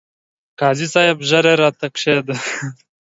[0.59, 1.17] قاضي صاحب!
[1.29, 2.35] ژر يې راته کښېږده،